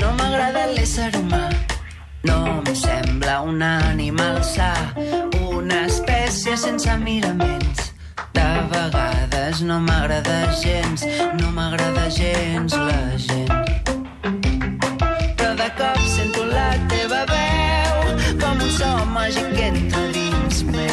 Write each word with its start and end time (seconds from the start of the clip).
No 0.00 0.12
m'agrada. 0.18 0.64
No 2.24 2.62
em 2.66 2.74
sembla 2.74 3.40
un 3.42 3.62
una 5.50 5.84
espècie 5.86 6.56
sense 6.56 6.88
no 9.62 9.80
m'agrada 9.80 10.52
gens, 10.62 11.06
no 11.40 11.50
m'agrada 11.50 12.08
gens 12.10 12.72
la 12.76 13.18
gent. 13.18 13.63
Un 19.26 19.32
so 19.32 20.13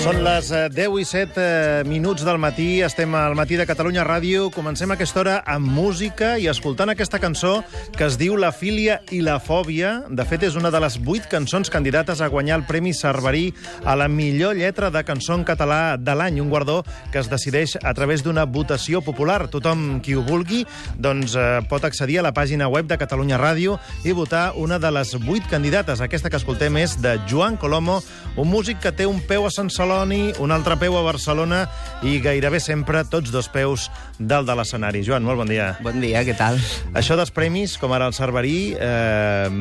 Són 0.02 0.24
les 0.26 0.48
eh, 0.50 0.64
10 0.74 0.96
i 0.98 1.04
7 1.06 1.36
eh, 1.38 1.82
minuts 1.86 2.24
del 2.26 2.40
matí. 2.42 2.80
Estem 2.82 3.14
al 3.14 3.36
matí 3.38 3.54
de 3.54 3.68
Catalunya 3.70 4.02
Ràdio. 4.02 4.48
Comencem 4.50 4.90
aquesta 4.90 5.20
hora 5.22 5.36
amb 5.46 5.70
música 5.70 6.32
i 6.42 6.48
escoltant 6.50 6.90
aquesta 6.90 7.20
cançó 7.22 7.60
que 7.94 8.08
es 8.08 8.18
diu 8.18 8.34
La 8.34 8.50
filia 8.50 8.96
i 9.14 9.20
la 9.22 9.36
fòbia. 9.38 9.92
De 10.10 10.26
fet, 10.26 10.48
és 10.48 10.58
una 10.58 10.72
de 10.74 10.82
les 10.82 10.98
vuit 11.06 11.28
cançons 11.30 11.70
candidates 11.70 12.18
a 12.18 12.32
guanyar 12.34 12.58
el 12.58 12.66
Premi 12.66 12.96
Cerverí 12.98 13.52
a 13.86 13.94
la 13.94 14.08
millor 14.10 14.58
lletra 14.58 14.90
de 14.90 15.04
cançó 15.06 15.36
en 15.38 15.44
català 15.46 16.00
de 16.02 16.18
l'any, 16.18 16.42
un 16.42 16.50
guardó 16.50 16.80
que 17.14 17.22
es 17.22 17.30
decideix 17.30 17.78
a 17.78 17.94
través 17.94 18.26
d'una 18.26 18.48
votació 18.50 19.04
popular. 19.06 19.52
Tothom 19.54 20.02
qui 20.02 20.18
ho 20.18 20.26
vulgui 20.26 20.64
doncs, 20.98 21.38
eh, 21.38 21.62
pot 21.70 21.86
accedir 21.86 22.18
a 22.18 22.26
la 22.26 22.34
pàgina 22.34 22.72
web 22.74 22.90
de 22.90 22.98
Catalunya 22.98 23.38
Ràdio 23.38 23.78
i 24.02 24.18
votar 24.18 24.56
una 24.58 24.82
de 24.82 24.90
les 24.98 25.14
vuit 25.22 25.46
candidates. 25.46 26.02
Aquesta 26.02 26.34
que 26.34 26.42
escoltem 26.42 26.82
és 26.82 26.98
de 27.06 27.20
Joan 27.30 27.62
Colomo, 27.62 28.02
un 28.34 28.50
músic 28.50 28.82
que 28.82 28.96
té 28.96 29.06
un 29.06 29.22
peu 29.22 29.46
a 29.46 29.54
Sant 29.54 29.70
Celoni, 29.92 30.32
un 30.40 30.54
altre 30.56 30.78
peu 30.80 30.94
a 30.96 31.02
Barcelona 31.04 31.66
i 32.08 32.22
gairebé 32.24 32.62
sempre 32.64 33.02
tots 33.12 33.28
dos 33.34 33.50
peus 33.52 33.90
dalt 34.16 34.48
de 34.48 34.54
l'escenari. 34.56 35.02
Joan, 35.04 35.26
molt 35.28 35.42
bon 35.42 35.50
dia. 35.52 35.74
Bon 35.84 35.98
dia, 36.00 36.22
què 36.24 36.32
tal? 36.40 36.56
Això 36.96 37.18
dels 37.20 37.34
premis, 37.36 37.74
com 37.82 37.92
ara 37.92 38.08
el 38.08 38.16
Cerverí, 38.16 38.72
eh, 38.80 39.52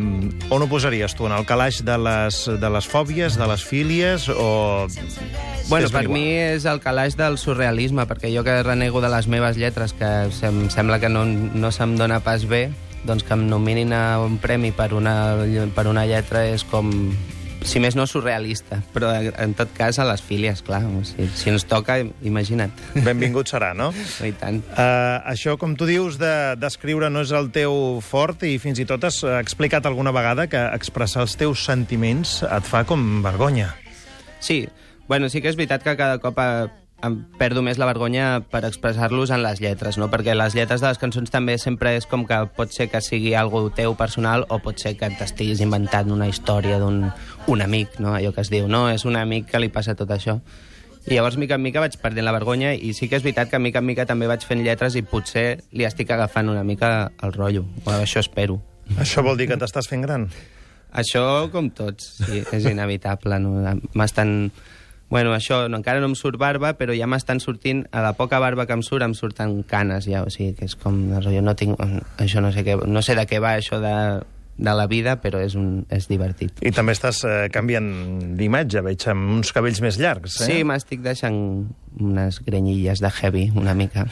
on 0.55 0.62
ho 0.62 0.69
posaries 0.70 1.17
tu? 1.19 1.27
En 1.27 1.34
el 1.34 1.48
calaix 1.48 1.81
de 1.83 1.97
les, 1.98 2.39
de 2.62 2.70
les 2.77 2.86
fòbies, 2.86 3.41
de 3.41 3.48
les 3.51 3.64
fílies, 3.67 4.28
o... 4.31 4.86
Bueno, 5.67 5.91
per 5.91 6.05
igual? 6.06 6.14
mi 6.14 6.23
és 6.39 6.69
el 6.70 6.78
calaix 6.78 7.19
del 7.19 7.34
surrealisme, 7.34 8.06
perquè 8.06 8.31
jo 8.31 8.47
que 8.47 8.61
renego 8.62 9.03
de 9.03 9.11
les 9.11 9.27
meves 9.27 9.58
lletres, 9.58 9.97
que 9.98 10.12
em 10.47 10.62
sembla 10.70 11.01
que 11.03 11.11
no, 11.11 11.25
no 11.27 11.75
se'm 11.75 11.98
dona 11.98 12.23
pas 12.23 12.47
bé, 12.47 12.69
doncs 13.03 13.27
que 13.27 13.34
em 13.34 13.48
nominin 13.51 13.91
a 13.98 14.23
un 14.23 14.39
premi 14.39 14.70
per 14.70 14.92
una, 14.95 15.42
per 15.75 15.89
una 15.91 16.06
lletra 16.06 16.47
és 16.55 16.62
com 16.62 16.95
si 17.66 17.80
més 17.83 17.97
no 17.98 18.06
surrealista, 18.08 18.80
però 18.94 19.12
en 19.20 19.55
tot 19.58 19.72
cas 19.77 19.98
a 20.00 20.06
les 20.08 20.22
fílies, 20.25 20.62
clar. 20.66 20.83
O 20.86 21.03
sigui, 21.06 21.28
si 21.36 21.53
ens 21.53 21.67
toca, 21.69 21.98
imagina't. 22.27 22.72
Benvingut 23.05 23.52
serà, 23.52 23.72
no? 23.77 23.91
I 24.28 24.33
tant. 24.41 24.62
Uh, 24.72 25.20
això, 25.33 25.56
com 25.61 25.77
tu 25.78 25.89
dius, 25.89 26.19
d'escriure 26.20 27.08
de, 27.08 27.14
no 27.14 27.25
és 27.27 27.34
el 27.36 27.50
teu 27.55 28.00
fort 28.05 28.44
i 28.48 28.56
fins 28.62 28.80
i 28.80 28.89
tot 28.89 29.05
has 29.08 29.22
explicat 29.36 29.86
alguna 29.89 30.14
vegada 30.17 30.48
que 30.50 30.62
expressar 30.75 31.27
els 31.27 31.36
teus 31.41 31.64
sentiments 31.67 32.41
et 32.48 32.69
fa 32.69 32.84
com 32.89 33.20
vergonya. 33.25 33.74
Sí, 34.41 34.64
bueno, 35.08 35.28
sí 35.28 35.42
que 35.42 35.52
és 35.52 35.58
veritat 35.58 35.84
que 35.84 35.97
cada 35.98 36.20
cop 36.22 36.39
eh, 36.41 36.69
em 37.06 37.16
perdo 37.38 37.62
més 37.64 37.78
la 37.80 37.88
vergonya 37.88 38.42
per 38.52 38.62
expressar-los 38.68 39.32
en 39.34 39.42
les 39.44 39.60
lletres, 39.62 39.98
no? 39.98 40.10
perquè 40.12 40.34
les 40.36 40.54
lletres 40.56 40.82
de 40.82 40.88
les 40.90 41.00
cançons 41.00 41.32
també 41.32 41.56
sempre 41.58 41.94
és 41.96 42.06
com 42.10 42.26
que 42.28 42.38
pot 42.56 42.72
ser 42.74 42.90
que 42.92 43.00
sigui 43.04 43.34
algo 43.34 43.66
teu 43.76 43.96
personal 43.96 44.44
o 44.48 44.60
pot 44.62 44.80
ser 44.80 44.96
que 45.00 45.08
t'estiguis 45.18 45.62
inventant 45.64 46.12
una 46.12 46.28
història 46.28 46.80
d'un 46.82 47.06
un 47.50 47.62
amic, 47.62 47.98
no? 47.98 48.14
allò 48.14 48.34
que 48.36 48.44
es 48.44 48.50
diu, 48.52 48.68
no, 48.68 48.88
és 48.92 49.06
un 49.08 49.16
amic 49.16 49.48
que 49.50 49.60
li 49.62 49.72
passa 49.72 49.96
tot 49.98 50.10
això. 50.14 50.38
I 51.08 51.16
llavors, 51.16 51.38
mica 51.40 51.56
en 51.56 51.62
mica, 51.64 51.80
vaig 51.80 51.96
perdent 52.02 52.26
la 52.26 52.34
vergonya 52.36 52.74
i 52.76 52.92
sí 52.94 53.08
que 53.08 53.16
és 53.16 53.24
veritat 53.24 53.48
que 53.50 53.58
mica 53.58 53.80
en 53.80 53.88
mica 53.88 54.05
també 54.06 54.28
vaig 54.28 54.44
fent 54.44 54.60
lletres 54.62 54.98
i 55.00 55.02
potser 55.02 55.62
li 55.72 55.86
estic 55.89 56.12
agafant 56.12 56.52
una 56.52 56.64
mica 56.64 57.10
el 57.24 57.33
rotllo, 57.33 57.64
o 57.86 57.94
això 57.96 58.20
espero. 58.20 58.60
Això 59.00 59.24
vol 59.24 59.40
dir 59.40 59.48
que 59.48 59.56
t'estàs 59.56 59.89
fent 59.89 60.05
gran? 60.05 60.28
Això, 60.92 61.22
com 61.52 61.70
tots, 61.70 62.16
sí, 62.20 62.42
és 62.52 62.68
inevitable. 62.68 63.40
No? 63.40 63.78
M'estan... 63.94 64.50
Bueno, 65.10 65.32
això, 65.34 65.64
no, 65.66 65.80
encara 65.80 65.98
no 65.98 66.06
em 66.06 66.14
surt 66.14 66.38
barba, 66.38 66.76
però 66.78 66.94
ja 66.94 67.08
m'estan 67.10 67.42
sortint, 67.42 67.82
a 67.90 68.02
la 68.04 68.12
poca 68.14 68.38
barba 68.38 68.64
que 68.66 68.76
em 68.78 68.82
surt, 68.86 69.02
em 69.02 69.16
surten 69.18 69.56
canes 69.66 70.06
ja, 70.06 70.22
o 70.22 70.30
sigui, 70.30 70.54
que 70.54 70.68
és 70.70 70.76
com... 70.78 71.00
Jo 71.26 71.42
no 71.42 71.56
tinc... 71.58 71.82
Això 72.22 72.42
no 72.44 72.52
sé, 72.54 72.62
què, 72.62 72.78
no 72.86 73.02
sé 73.02 73.18
de 73.18 73.26
què 73.26 73.42
va 73.42 73.56
això 73.58 73.82
de, 73.82 73.94
de 74.60 74.74
la 74.76 74.86
vida, 74.86 75.16
però 75.22 75.40
és, 75.40 75.54
un, 75.56 75.86
és 75.92 76.06
divertit. 76.10 76.60
I 76.60 76.72
també 76.76 76.92
estàs 76.92 77.22
eh, 77.24 77.36
canviant 77.52 77.88
d'imatge, 78.36 78.82
veig, 78.84 79.06
amb 79.08 79.38
uns 79.38 79.54
cabells 79.56 79.80
més 79.80 79.96
llargs, 80.00 80.36
eh? 80.44 80.48
Sí, 80.50 80.58
m'estic 80.68 81.00
deixant 81.04 81.38
unes 82.00 82.38
grenyilles 82.44 83.00
de 83.00 83.10
heavy, 83.10 83.46
una 83.56 83.74
mica. 83.74 84.04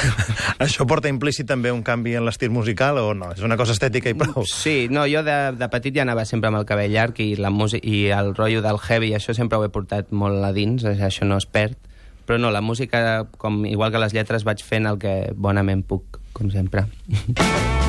Això 0.64 0.86
porta 0.90 1.08
implícit 1.08 1.46
també 1.48 1.72
un 1.72 1.84
canvi 1.86 2.16
en 2.18 2.26
l'estil 2.26 2.50
musical 2.52 2.98
o 3.00 3.14
no? 3.14 3.30
És 3.36 3.46
una 3.46 3.58
cosa 3.60 3.76
estètica 3.76 4.10
i 4.10 4.18
prou? 4.18 4.42
Sí, 4.50 4.90
no, 4.90 5.06
jo 5.10 5.22
de, 5.26 5.38
de 5.56 5.70
petit 5.72 5.94
ja 5.94 6.02
anava 6.04 6.26
sempre 6.28 6.50
amb 6.50 6.60
el 6.60 6.68
cabell 6.68 6.92
llarg 6.92 7.22
i, 7.22 7.30
la 7.38 7.54
i 7.80 8.04
el 8.10 8.34
rotllo 8.34 8.66
del 8.66 8.82
heavy, 8.82 9.14
això 9.14 9.36
sempre 9.36 9.62
ho 9.62 9.64
he 9.64 9.72
portat 9.72 10.10
molt 10.10 10.42
a 10.44 10.52
dins, 10.56 10.84
això 10.84 11.28
no 11.28 11.38
es 11.38 11.46
perd. 11.46 11.78
Però 12.24 12.38
no, 12.40 12.50
la 12.50 12.64
música, 12.64 13.26
com, 13.36 13.62
igual 13.68 13.92
que 13.92 14.00
les 14.00 14.16
lletres, 14.16 14.48
vaig 14.48 14.64
fent 14.64 14.88
el 14.88 14.98
que 14.98 15.14
bonament 15.36 15.84
puc, 15.84 16.22
com 16.32 16.50
sempre. 16.50 16.88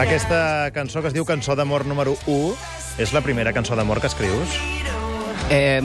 Aquesta 0.00 0.70
cançó 0.72 1.02
que 1.02 1.10
es 1.10 1.14
diu 1.14 1.26
Cançó 1.28 1.52
d'amor 1.52 1.84
número 1.84 2.14
1 2.24 2.54
és 3.04 3.10
la 3.12 3.20
primera 3.20 3.52
cançó 3.52 3.76
d'amor 3.76 4.00
que 4.00 4.08
escrius? 4.08 4.54
Eh, 5.52 5.82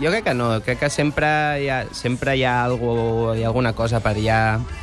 jo 0.00 0.08
crec 0.08 0.24
que 0.24 0.32
no, 0.32 0.46
crec 0.64 0.78
que 0.80 0.88
sempre 0.88 1.28
hi 1.60 1.68
ha, 1.68 1.82
sempre 1.92 2.38
hi 2.38 2.46
ha, 2.48 2.62
algo, 2.64 3.34
hi 3.36 3.44
ha 3.44 3.50
alguna 3.50 3.74
cosa 3.76 4.00
per 4.00 4.14
allà 4.14 4.40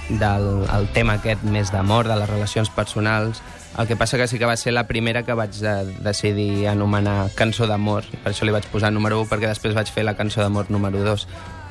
del 0.09 0.68
el 0.69 0.85
tema 0.94 1.18
aquest 1.18 1.41
més 1.50 1.73
d'amor, 1.73 2.06
de 2.06 2.19
les 2.19 2.29
relacions 2.29 2.69
personals. 2.69 3.41
El 3.79 3.90
que 3.90 3.97
passa 3.97 4.22
que 4.22 4.28
sí 4.29 4.38
que 4.38 4.46
va 4.46 4.56
ser 4.56 4.75
la 4.75 4.85
primera 4.85 5.25
que 5.25 5.34
vaig 5.34 5.57
de, 5.57 5.75
decidir 6.06 6.67
anomenar 6.69 7.31
cançó 7.34 7.66
d'amor. 7.66 8.06
Per 8.22 8.35
això 8.35 8.46
li 8.46 8.53
vaig 8.53 8.69
posar 8.69 8.94
número 8.94 9.17
1, 9.25 9.31
perquè 9.34 9.50
després 9.50 9.73
vaig 9.73 9.90
fer 9.90 10.06
la 10.06 10.13
cançó 10.19 10.46
d'amor 10.46 10.69
número 10.69 11.02
2. 11.02 11.25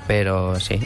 Però 0.09 0.61
sí. 0.61 0.77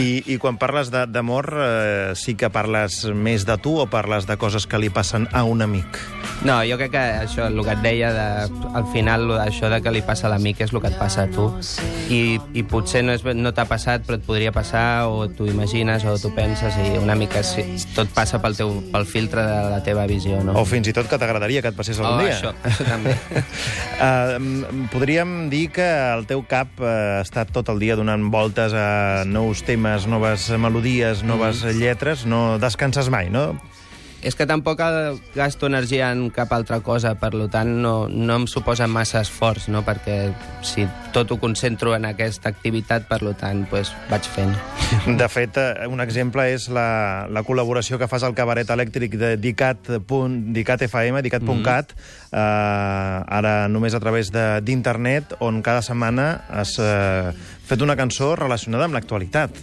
I, 0.00 0.22
i 0.32 0.38
quan 0.40 0.56
parles 0.56 0.90
de- 0.90 1.06
d'amor, 1.10 1.50
eh, 1.60 2.12
sí 2.16 2.34
que 2.38 2.48
parles 2.50 3.04
més 3.12 3.44
de 3.44 3.56
tu 3.60 3.76
o 3.80 3.86
parles 3.90 4.26
de 4.26 4.36
coses 4.40 4.66
que 4.66 4.78
li 4.80 4.88
passen 4.88 5.28
a 5.32 5.44
un 5.44 5.62
amic? 5.62 5.98
No, 6.46 6.62
jo 6.64 6.78
crec 6.80 6.94
que 6.94 7.00
això, 7.26 7.50
el 7.50 7.60
que 7.60 7.74
et 7.74 7.82
deia, 7.84 8.10
de, 8.16 8.60
al 8.72 8.86
final, 8.94 9.26
lo 9.28 9.36
d'això 9.36 9.68
de 9.68 9.82
que 9.84 9.92
li 9.92 10.00
passa 10.06 10.28
a 10.28 10.30
l'amic 10.32 10.62
és 10.64 10.72
el 10.72 10.80
que 10.80 10.88
et 10.88 10.96
passa 10.96 11.26
a 11.26 11.28
tu. 11.28 11.50
I, 12.08 12.38
i 12.56 12.62
potser 12.64 13.02
no, 13.04 13.12
és, 13.12 13.24
no 13.36 13.52
t'ha 13.52 13.66
passat, 13.68 14.06
però 14.06 14.16
et 14.16 14.24
podria 14.24 14.52
passar, 14.54 15.04
o 15.10 15.26
t'ho 15.28 15.48
imagines, 15.50 16.06
o 16.08 16.16
t'ho 16.16 16.32
penses, 16.36 16.78
i 16.80 16.96
una 16.96 17.16
mica 17.18 17.42
sí, 17.44 17.66
tot 17.96 18.08
passa 18.16 18.40
pel, 18.40 18.56
teu, 18.56 18.72
pel 18.94 19.04
filtre 19.04 19.44
de 19.44 19.58
la 19.74 19.82
teva 19.84 20.06
visió, 20.08 20.40
no? 20.46 20.56
O 20.56 20.64
fins 20.64 20.88
i 20.88 20.96
tot 20.96 21.10
que 21.10 21.20
t'agradaria 21.20 21.60
que 21.60 21.74
et 21.74 21.76
passés 21.76 22.00
algun 22.00 22.22
oh, 22.22 22.24
dia? 22.24 22.38
això, 22.38 22.54
això 22.64 22.88
també. 22.88 23.16
Uh, 24.00 24.86
podríem 24.88 25.50
dir 25.52 25.66
que 25.76 25.84
el 25.84 26.22
teu 26.24 26.40
cap 26.48 26.78
uh, 26.80 27.20
ha 27.20 27.42
tot 27.52 27.68
el 27.72 27.78
dia 27.82 27.96
donant 27.98 28.28
voltes 28.32 28.72
a 28.76 29.24
nous 29.26 29.62
temes, 29.66 30.06
noves 30.06 30.48
melodies, 30.58 31.22
noves 31.26 31.64
Mm. 31.64 31.78
lletres. 31.78 32.26
No 32.26 32.58
descanses 32.58 33.10
mai, 33.10 33.28
no? 33.30 33.60
És 34.22 34.34
que 34.36 34.44
tampoc 34.44 34.80
gasto 35.34 35.64
energia 35.66 36.10
en 36.12 36.26
cap 36.28 36.50
altra 36.52 36.80
cosa, 36.84 37.14
per 37.16 37.30
lo 37.32 37.46
tant 37.48 37.70
no, 37.80 38.06
no 38.08 38.34
em 38.36 38.44
suposa 38.46 38.84
massa 38.86 39.22
esforç, 39.24 39.68
no? 39.72 39.80
perquè 39.86 40.30
si 40.60 40.84
tot 41.14 41.32
ho 41.32 41.38
concentro 41.40 41.94
en 41.96 42.04
aquesta 42.04 42.50
activitat, 42.52 43.06
per 43.08 43.22
lo 43.24 43.32
tant 43.32 43.62
pues, 43.70 43.94
vaig 44.10 44.28
fent. 44.28 44.52
De 45.20 45.28
fet, 45.32 45.56
eh, 45.56 45.86
un 45.88 46.02
exemple 46.04 46.44
és 46.52 46.68
la, 46.68 47.26
la 47.32 47.42
col·laboració 47.48 47.96
que 47.96 48.08
fas 48.12 48.22
al 48.28 48.36
cabaret 48.36 48.68
elèctric 48.70 49.16
de 49.16 49.34
Dicat, 49.40 49.88
punt, 50.06 50.50
Dicat 50.52 50.84
FM, 50.90 51.22
Dicat.cat, 51.24 51.94
Mm-hmm. 51.96 52.36
eh, 52.36 53.36
ara 53.40 53.54
només 53.72 53.94
a 53.96 54.00
través 54.00 54.28
de- 54.30 54.60
d'internet, 54.62 55.34
on 55.40 55.62
cada 55.62 55.80
setmana 55.82 56.44
has 56.48 56.76
eh, 56.78 57.32
fet 57.66 57.80
una 57.82 57.96
cançó 57.96 58.34
relacionada 58.36 58.84
amb 58.84 58.94
l'actualitat, 58.98 59.56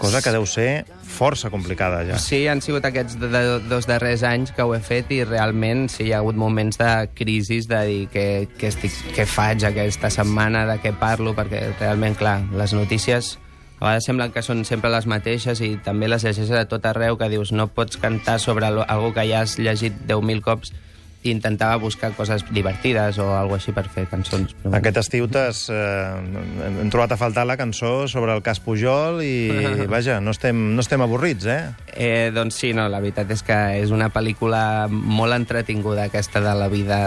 cosa 0.00 0.22
que 0.24 0.32
deu 0.32 0.46
ser 0.48 0.86
força 1.04 1.50
complicada 1.52 2.00
ja. 2.08 2.16
Sí, 2.22 2.46
han 2.48 2.62
sigut 2.64 2.86
aquests 2.88 3.18
de, 3.20 3.28
de, 3.28 3.42
dos 3.68 3.86
darrers 3.90 4.24
anys 4.24 4.54
que 4.56 4.64
ho 4.64 4.72
he 4.74 4.80
fet 4.80 5.12
i 5.12 5.20
realment 5.28 5.88
sí, 5.92 6.06
hi 6.08 6.14
ha 6.14 6.22
hagut 6.24 6.38
moments 6.40 6.80
de 6.80 6.90
crisi 7.14 7.60
de 7.68 7.82
dir 7.86 8.00
què, 8.12 8.26
què, 8.56 8.72
estic, 8.72 8.96
què 9.16 9.28
faig 9.28 9.66
aquesta 9.68 10.10
setmana, 10.10 10.64
de 10.70 10.80
què 10.80 10.94
parlo, 10.96 11.36
perquè 11.36 11.66
realment, 11.76 12.16
clar, 12.16 12.40
les 12.56 12.72
notícies 12.76 13.36
a 13.80 13.86
vegades 13.86 14.04
semblen 14.04 14.32
que 14.32 14.42
són 14.44 14.64
sempre 14.68 14.90
les 14.92 15.06
mateixes 15.08 15.60
i 15.64 15.70
també 15.84 16.08
les 16.08 16.24
llegeixes 16.24 16.52
a 16.52 16.66
tot 16.68 16.84
arreu, 16.84 17.16
que 17.16 17.30
dius 17.32 17.52
no 17.56 17.70
pots 17.72 17.96
cantar 18.00 18.36
sobre 18.40 18.68
algo 18.68 19.12
que 19.16 19.24
ja 19.28 19.40
has 19.40 19.56
llegit 19.56 19.96
10.000 20.08 20.44
cops 20.44 20.74
i 21.22 21.30
intentava 21.34 21.76
buscar 21.76 22.12
coses 22.16 22.44
divertides 22.48 23.18
o 23.20 23.26
alguna 23.36 23.58
així 23.60 23.74
per 23.76 23.84
fer 23.92 24.06
cançons. 24.08 24.54
Però... 24.62 24.72
Aquest 24.78 25.00
estiu 25.02 25.28
t'has... 25.28 25.66
Eh, 25.68 26.68
hem 26.68 26.92
trobat 26.92 27.12
a 27.12 27.18
faltar 27.20 27.44
la 27.48 27.58
cançó 27.60 28.08
sobre 28.08 28.32
el 28.36 28.40
cas 28.46 28.62
Pujol 28.64 29.20
i, 29.24 29.34
vaja, 29.94 30.20
no 30.24 30.32
estem, 30.32 30.70
no 30.76 30.84
estem 30.84 31.04
avorrits, 31.04 31.48
eh? 31.50 31.60
Eh, 31.92 32.30
doncs 32.34 32.62
sí, 32.62 32.72
no, 32.76 32.88
la 32.88 33.02
veritat 33.02 33.30
és 33.36 33.44
que 33.44 33.58
és 33.82 33.92
una 33.92 34.08
pel·lícula 34.14 34.62
molt 34.90 35.36
entretinguda, 35.36 36.08
aquesta 36.08 36.40
de 36.44 36.56
la 36.56 36.70
vida 36.72 37.00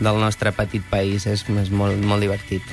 del 0.00 0.22
nostre 0.22 0.54
petit 0.56 0.86
país. 0.88 1.28
És, 1.28 1.44
és 1.44 1.74
molt, 1.74 2.00
molt 2.00 2.24
divertit. 2.24 2.64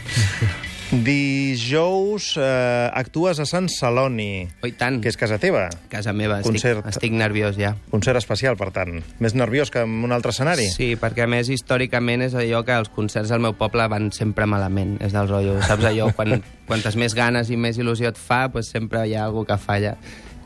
Dijous 0.88 2.38
eh, 2.39 2.89
actues 2.95 3.42
a 3.44 3.45
Sant 3.45 3.68
Celoni, 3.68 4.48
Oi, 4.63 4.72
tant. 4.80 5.01
que 5.04 5.12
és 5.12 5.18
casa 5.19 5.36
teva. 5.36 5.66
Casa 5.92 6.13
meva, 6.16 6.38
Concert. 6.45 6.80
estic, 6.80 6.94
estic 6.95 7.18
nerviós 7.19 7.57
ja. 7.60 7.74
Concert 7.92 8.22
especial, 8.22 8.56
per 8.56 8.69
tant. 8.72 9.01
Més 9.19 9.36
nerviós 9.36 9.68
que 9.74 9.84
en 9.84 9.98
un 10.07 10.16
altre 10.16 10.31
escenari. 10.31 10.69
Sí, 10.72 10.94
perquè 10.95 11.25
a 11.25 11.28
més 11.28 11.51
històricament 11.51 12.24
és 12.30 12.38
allò 12.39 12.63
que 12.63 12.78
els 12.80 12.88
concerts 12.95 13.36
al 13.36 13.44
meu 13.44 13.57
poble 13.60 13.84
van 13.92 14.13
sempre 14.16 14.48
malament. 14.48 14.95
És 15.04 15.12
del 15.12 15.28
rotllo, 15.28 15.57
saps 15.68 15.89
allò? 15.92 16.07
Quan, 16.16 16.39
quantes 16.69 16.95
més 16.95 17.18
ganes 17.18 17.51
i 17.51 17.60
més 17.60 17.81
il·lusió 17.84 18.13
et 18.13 18.22
fa, 18.22 18.45
doncs 18.48 18.72
sempre 18.72 19.04
hi 19.04 19.18
ha 19.18 19.28
algú 19.28 19.44
que 19.44 19.60
falla. 19.60 19.98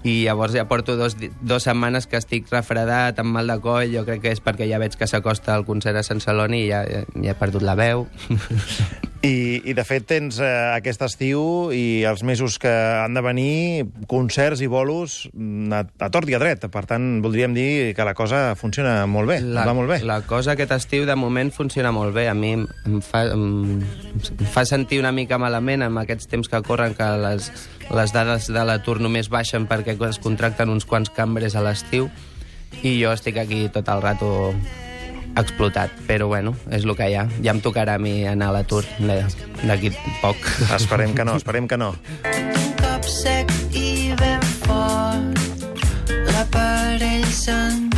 I 0.04 0.24
llavors 0.26 0.56
ja 0.58 0.66
porto 0.66 0.96
dos, 0.98 1.16
dos 1.42 1.68
setmanes 1.68 2.08
que 2.10 2.18
estic 2.18 2.50
refredat, 2.50 3.20
amb 3.22 3.36
mal 3.38 3.48
de 3.52 3.60
coll, 3.62 3.92
jo 3.94 4.02
crec 4.08 4.24
que 4.24 4.34
és 4.34 4.42
perquè 4.42 4.66
ja 4.70 4.82
veig 4.82 4.98
que 4.98 5.08
s'acosta 5.08 5.54
el 5.56 5.68
concert 5.68 6.00
a 6.00 6.04
Sant 6.06 6.24
Celoni 6.24 6.66
i 6.66 6.70
ja, 6.72 6.82
ja, 6.90 7.06
ja 7.14 7.36
he 7.36 7.38
perdut 7.38 7.66
la 7.66 7.78
veu. 7.78 8.08
I, 9.22 9.62
I, 9.70 9.74
de 9.78 9.84
fet, 9.86 10.08
tens 10.10 10.40
eh, 10.42 10.48
aquest 10.74 11.04
estiu 11.06 11.70
i 11.78 12.02
els 12.10 12.24
mesos 12.26 12.56
que 12.58 12.72
han 12.72 13.14
de 13.14 13.22
venir 13.22 13.84
concerts 14.10 14.64
i 14.66 14.70
bolos 14.72 15.28
mm, 15.30 15.70
a, 15.78 15.82
a 15.86 16.10
tort 16.10 16.30
i 16.32 16.34
a 16.34 16.40
dret. 16.42 16.66
Per 16.74 16.82
tant, 16.90 17.06
voldríem 17.22 17.54
dir 17.54 17.94
que 17.94 18.08
la 18.08 18.16
cosa 18.18 18.56
funciona 18.58 19.06
molt 19.06 19.30
bé, 19.30 19.38
La, 19.46 19.68
va 19.70 19.76
molt 19.78 19.94
bé. 19.94 20.00
la 20.02 20.24
cosa 20.26 20.56
aquest 20.56 20.74
estiu, 20.74 21.06
de 21.06 21.14
moment, 21.14 21.54
funciona 21.54 21.94
molt 21.94 22.18
bé. 22.18 22.26
A 22.32 22.34
mi 22.34 22.56
em, 22.56 22.98
fa, 23.06 23.28
em, 23.30 23.84
em 23.84 24.50
fa 24.50 24.66
sentir 24.66 24.98
una 25.04 25.14
mica 25.14 25.38
malament 25.38 25.86
amb 25.86 26.02
aquests 26.02 26.26
temps 26.32 26.50
que 26.50 26.64
corren, 26.66 26.98
que 26.98 27.12
les, 27.22 27.52
les 27.92 28.14
dades 28.14 28.48
de 28.48 28.64
l'atur 28.68 29.00
només 29.04 29.30
baixen 29.32 29.68
perquè 29.68 29.98
es 30.08 30.20
contracten 30.24 30.70
uns 30.72 30.86
quants 30.88 31.12
cambres 31.12 31.56
a 31.56 31.64
l'estiu 31.66 32.10
i 32.84 32.96
jo 33.02 33.12
estic 33.12 33.38
aquí 33.38 33.68
tot 33.74 33.90
el 33.92 34.02
rato 34.02 34.32
explotat, 35.38 35.92
però 36.08 36.28
bueno, 36.28 36.56
és 36.72 36.84
el 36.84 36.96
que 36.96 37.08
hi 37.12 37.16
ha. 37.16 37.28
Ja 37.44 37.54
em 37.56 37.62
tocarà 37.64 37.96
a 37.96 38.02
mi 38.02 38.26
anar 38.28 38.52
a 38.52 38.58
l'atur 38.60 38.84
d'aquí 39.00 39.94
poc. 40.22 40.40
Esperem 40.76 41.16
que 41.16 41.28
no, 41.28 41.38
esperem 41.40 41.68
que 41.68 41.80
no. 41.80 41.94
Un 42.32 42.74
cop 42.82 43.08
sec 43.08 43.54
i 43.72 44.12
ben 44.20 44.44
fort, 44.66 45.72
l'aparell 46.32 47.32
s'ha 47.32 47.91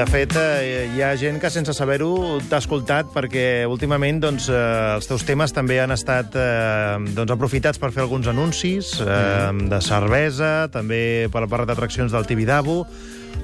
De 0.00 0.06
fet, 0.08 0.32
eh, 0.38 0.86
hi 0.94 1.02
ha 1.04 1.10
gent 1.20 1.36
que 1.42 1.50
sense 1.52 1.74
saber-ho 1.76 2.38
t'ha 2.48 2.56
escoltat 2.62 3.10
perquè 3.12 3.66
últimament 3.68 4.16
doncs, 4.22 4.46
eh, 4.48 4.60
els 4.94 5.04
teus 5.10 5.26
temes 5.28 5.52
també 5.52 5.76
han 5.82 5.92
estat 5.92 6.32
eh, 6.40 6.96
doncs, 7.12 7.34
aprofitats 7.34 7.76
per 7.82 7.90
fer 7.92 8.06
alguns 8.06 8.30
anuncis 8.32 8.94
eh, 9.04 9.50
de 9.68 9.80
cervesa, 9.84 10.70
també 10.72 11.28
per 11.34 11.44
part 11.52 11.68
d'atraccions 11.68 12.14
del 12.16 12.24
Tibidabo. 12.24 12.86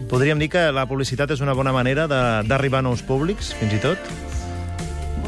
Podríem 0.08 0.40
dir 0.40 0.48
que 0.54 0.64
la 0.72 0.86
publicitat 0.88 1.36
és 1.36 1.44
una 1.44 1.52
bona 1.52 1.76
manera 1.76 2.08
de- 2.08 2.24
d'arribar 2.48 2.80
a 2.80 2.88
nous 2.88 3.04
públics, 3.04 3.52
fins 3.60 3.76
i 3.76 3.82
tot? 3.84 4.10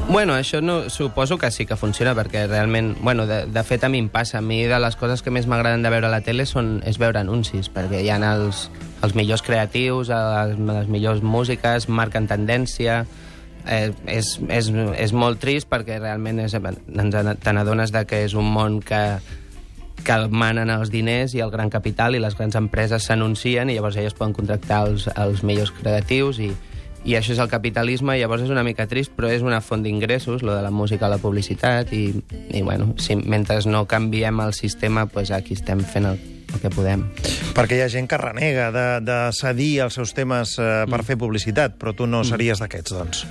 Bueno, 0.08 0.32
això 0.32 0.62
no, 0.62 0.88
suposo 0.88 1.36
que 1.36 1.50
sí 1.50 1.66
que 1.66 1.76
funciona, 1.76 2.14
perquè 2.16 2.46
realment... 2.48 2.94
Bueno, 3.04 3.26
de, 3.28 3.42
de 3.44 3.62
fet, 3.62 3.82
a 3.84 3.90
mi 3.92 3.98
em 4.00 4.06
passa. 4.08 4.38
A 4.38 4.40
mi 4.40 4.62
de 4.64 4.78
les 4.80 4.96
coses 4.96 5.20
que 5.20 5.28
més 5.30 5.44
m'agraden 5.44 5.84
de 5.84 5.90
veure 5.92 6.08
a 6.08 6.12
la 6.14 6.22
tele 6.24 6.46
són, 6.48 6.78
és 6.88 6.96
veure 6.96 7.20
anuncis, 7.20 7.68
perquè 7.68 8.00
hi 8.00 8.08
ha 8.08 8.16
els, 8.32 8.70
els 9.04 9.14
millors 9.14 9.44
creatius, 9.44 10.08
les, 10.08 10.54
les 10.56 10.88
millors 10.88 11.20
músiques, 11.22 11.90
marquen 11.92 12.28
tendència... 12.30 13.02
Eh, 13.68 13.92
és, 14.08 14.38
és, 14.48 14.70
és 14.96 15.12
molt 15.12 15.42
trist 15.42 15.68
perquè 15.68 15.98
realment 16.00 16.38
és, 16.40 16.54
te 16.56 17.52
n'adones 17.52 17.92
que 18.08 18.22
és 18.24 18.32
un 18.32 18.46
món 18.48 18.78
que, 18.80 19.18
que 20.06 20.16
manen 20.30 20.70
els 20.72 20.88
diners 20.88 21.34
i 21.36 21.42
el 21.44 21.52
gran 21.52 21.68
capital 21.68 22.16
i 22.16 22.22
les 22.22 22.38
grans 22.38 22.56
empreses 22.56 23.10
s'anuncien 23.10 23.68
i 23.68 23.76
llavors 23.76 23.98
elles 24.00 24.16
poden 24.16 24.32
contractar 24.32 24.86
els, 24.86 25.04
els 25.12 25.44
millors 25.44 25.74
creatius 25.82 26.40
i, 26.40 26.48
i 27.08 27.16
això 27.16 27.32
és 27.32 27.40
el 27.40 27.48
capitalisme 27.48 28.16
i 28.16 28.20
llavors 28.20 28.44
és 28.44 28.52
una 28.52 28.64
mica 28.66 28.84
trist 28.88 29.14
però 29.16 29.30
és 29.32 29.44
una 29.44 29.62
font 29.64 29.82
d'ingressos, 29.84 30.44
lo 30.44 30.54
de 30.54 30.62
la 30.64 30.72
música, 30.74 31.08
la 31.08 31.20
publicitat 31.22 31.92
i, 31.96 32.10
i 32.52 32.62
bueno, 32.62 32.92
si, 33.00 33.16
mentre 33.16 33.62
no 33.66 33.86
canviem 33.88 34.42
el 34.44 34.52
sistema 34.54 35.06
pues 35.06 35.32
aquí 35.32 35.56
estem 35.56 35.80
fent 35.80 36.12
el, 36.12 36.20
el 36.52 36.60
que 36.60 36.72
podem. 36.72 37.06
Perquè 37.56 37.78
hi 37.78 37.84
ha 37.84 37.92
gent 37.92 38.08
que 38.10 38.20
renega 38.20 38.68
de, 38.74 38.88
de 39.04 39.20
cedir 39.36 39.72
els 39.86 39.96
seus 39.96 40.12
temes 40.16 40.58
eh, 40.60 40.84
per 40.90 41.04
fer 41.06 41.18
publicitat, 41.20 41.80
però 41.80 41.96
tu 41.96 42.06
no 42.06 42.24
series 42.28 42.60
d'aquests, 42.60 42.98
doncs. 43.00 43.24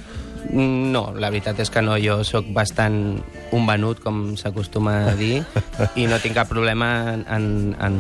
Mm, 0.50 0.92
No, 0.92 1.14
la 1.16 1.30
veritat 1.30 1.60
és 1.60 1.70
que 1.70 1.82
no. 1.82 1.98
Jo 2.02 2.24
sóc 2.24 2.46
bastant 2.56 3.20
un 3.52 3.66
venut, 3.68 4.00
com 4.04 4.36
s'acostuma 4.40 4.96
a 5.12 5.16
dir, 5.20 5.44
i 5.96 6.08
no 6.08 6.18
tinc 6.24 6.36
cap 6.36 6.50
problema 6.50 7.14
en, 7.14 7.26
en, 7.30 7.48
en, 7.80 7.98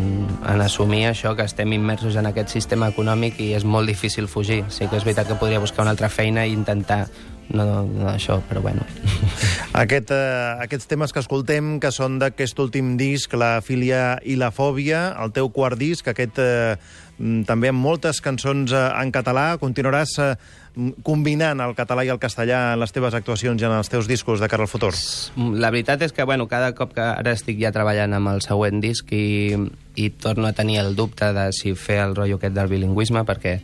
en 0.47 0.61
assumir 0.61 1.05
això, 1.11 1.35
que 1.35 1.45
estem 1.45 1.73
immersos 1.73 2.15
en 2.15 2.25
aquest 2.29 2.49
sistema 2.55 2.89
econòmic 2.93 3.39
i 3.43 3.51
és 3.57 3.65
molt 3.67 3.87
difícil 3.87 4.27
fugir. 4.27 4.63
Sí 4.69 4.87
que 4.87 4.97
és 4.97 5.05
veritat 5.05 5.27
que 5.27 5.39
podria 5.39 5.59
buscar 5.63 5.83
una 5.85 5.91
altra 5.95 6.09
feina 6.09 6.45
i 6.47 6.53
intentar 6.55 7.05
no, 7.49 7.83
no 7.87 8.09
això, 8.11 8.41
però 8.47 8.61
bueno. 8.61 8.83
Aquest, 9.83 10.11
eh, 10.11 10.53
aquests 10.65 10.89
temes 10.89 11.13
que 11.13 11.21
escoltem, 11.23 11.77
que 11.79 11.91
són 11.95 12.19
d'aquest 12.19 12.59
últim 12.59 12.95
disc, 12.99 13.33
La 13.39 13.59
filia 13.63 14.17
i 14.25 14.35
la 14.39 14.51
fòbia, 14.51 15.11
el 15.23 15.31
teu 15.35 15.51
quart 15.53 15.79
disc, 15.79 16.07
aquest 16.07 16.41
eh, 16.43 16.75
mm, 17.17 17.45
també 17.47 17.71
amb 17.71 17.83
moltes 17.83 18.19
cançons 18.25 18.73
eh, 18.73 18.81
en 18.99 19.13
català, 19.15 19.45
continuaràs 19.61 20.17
eh, 20.23 20.33
mm, 20.75 21.05
combinant 21.07 21.63
el 21.63 21.75
català 21.77 22.03
i 22.03 22.11
el 22.11 22.19
castellà 22.19 22.73
en 22.73 22.81
les 22.81 22.95
teves 22.95 23.15
actuacions 23.15 23.61
i 23.61 23.69
en 23.69 23.77
els 23.77 23.93
teus 23.93 24.09
discos 24.11 24.43
de 24.43 24.51
cara 24.51 24.67
al 24.67 24.71
futur. 24.71 24.91
La 25.37 25.71
veritat 25.71 26.03
és 26.03 26.15
que, 26.15 26.27
bueno, 26.27 26.49
cada 26.51 26.73
cop 26.75 26.97
que 26.97 27.05
ara 27.05 27.35
estic 27.37 27.61
ja 27.61 27.71
treballant 27.75 28.17
amb 28.17 28.33
el 28.33 28.43
següent 28.43 28.83
disc 28.83 29.13
i, 29.15 29.55
i 29.95 30.09
torno 30.19 30.49
a 30.49 30.55
tenir 30.57 30.81
el 30.83 30.95
dubte 30.99 31.31
de 31.37 31.47
si 31.55 31.77
fer 31.79 32.01
el 32.03 32.17
rotllo 32.17 32.41
aquest 32.41 32.57
del 32.57 32.75
bilingüisme, 32.75 33.23
perquè, 33.29 33.59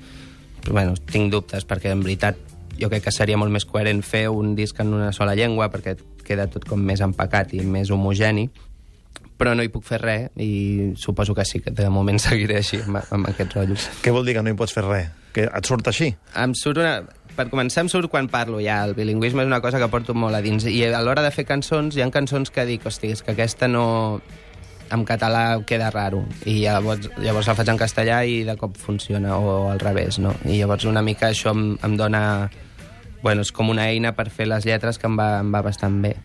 bueno, 0.69 0.95
tinc 1.09 1.33
dubtes, 1.33 1.67
perquè 1.67 1.91
en 1.91 2.05
veritat 2.05 2.52
jo 2.79 2.89
crec 2.89 3.07
que 3.07 3.15
seria 3.15 3.37
molt 3.39 3.53
més 3.53 3.65
coherent 3.65 4.01
fer 4.05 4.27
un 4.29 4.55
disc 4.55 4.79
en 4.81 4.93
una 4.93 5.11
sola 5.15 5.35
llengua, 5.35 5.69
perquè 5.73 5.97
queda 6.23 6.47
tot 6.51 6.65
com 6.67 6.81
més 6.81 7.01
empacat 7.03 7.53
i 7.53 7.61
més 7.67 7.91
homogeni, 7.91 8.47
però 9.37 9.55
no 9.57 9.65
hi 9.65 9.71
puc 9.73 9.83
fer 9.87 9.99
res 10.01 10.29
i 10.39 10.93
suposo 10.99 11.35
que 11.35 11.45
sí, 11.45 11.59
que 11.59 11.73
de 11.75 11.89
moment 11.91 12.21
seguiré 12.27 12.61
així 12.61 12.79
amb, 12.83 13.01
amb 13.11 13.33
aquest 13.33 13.57
rotllo. 13.57 13.79
Què 14.03 14.13
vol 14.15 14.25
dir 14.25 14.37
que 14.37 14.45
no 14.45 14.53
hi 14.53 14.57
pots 14.59 14.75
fer 14.75 14.85
res? 14.87 15.11
Que 15.33 15.49
et 15.49 15.67
surt 15.67 15.89
així? 15.89 16.13
Em 16.39 16.55
surt 16.57 16.81
una... 16.81 17.01
Per 17.33 17.47
començar, 17.49 17.81
em 17.81 17.87
surt 17.89 18.11
quan 18.13 18.27
parlo 18.29 18.59
ja. 18.61 18.83
El 18.85 18.93
bilingüisme 18.93 19.41
és 19.41 19.49
una 19.49 19.57
cosa 19.57 19.79
que 19.81 19.87
porto 19.89 20.13
molt 20.13 20.37
a 20.37 20.41
dins. 20.45 20.67
I 20.69 20.83
a 20.85 21.01
l'hora 21.01 21.23
de 21.25 21.31
fer 21.33 21.47
cançons, 21.49 21.97
hi 21.97 22.03
ha 22.05 22.09
cançons 22.13 22.53
que 22.53 22.65
dic, 22.69 22.85
hosti, 22.85 23.09
és 23.15 23.25
que 23.25 23.33
aquesta 23.33 23.69
no... 23.69 24.21
En 24.93 25.01
català 25.09 25.57
queda 25.65 25.87
raro. 25.89 26.19
I 26.45 26.59
llavors, 26.59 27.07
llavors 27.17 27.47
la 27.49 27.55
faig 27.57 27.71
en 27.73 27.79
castellà 27.81 28.19
i 28.29 28.43
de 28.45 28.53
cop 28.59 28.75
funciona, 28.77 29.39
o 29.41 29.71
al 29.71 29.81
revés, 29.81 30.19
no? 30.21 30.35
I 30.45 30.59
llavors 30.59 30.85
una 30.85 31.01
mica 31.01 31.31
això 31.33 31.55
em, 31.57 31.71
em 31.81 31.97
dona... 31.97 32.23
Bueno, 33.23 33.41
és 33.41 33.53
com 33.55 33.71
una 33.71 33.87
eina 33.87 34.11
per 34.17 34.27
fer 34.29 34.49
les 34.51 34.65
lletres 34.67 34.99
que 34.99 35.07
em 35.07 35.15
va, 35.17 35.37
em 35.39 35.53
va 35.53 35.63
bastant 35.63 36.01
bé. 36.03 36.17